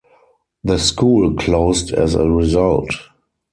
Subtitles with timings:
[0.63, 2.89] The school closed as a result.